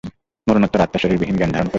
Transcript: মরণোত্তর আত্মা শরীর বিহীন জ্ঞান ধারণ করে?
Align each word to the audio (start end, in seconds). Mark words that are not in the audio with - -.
মরণোত্তর 0.47 0.83
আত্মা 0.85 0.99
শরীর 0.99 1.19
বিহীন 1.21 1.37
জ্ঞান 1.37 1.51
ধারণ 1.51 1.57
করে? 1.57 1.69